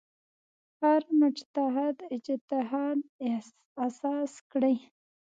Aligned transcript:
هر 0.81 1.01
مجتهد 1.21 1.97
اجتهاد 2.15 2.99
اساس 3.85 4.31
کړی. 4.51 4.75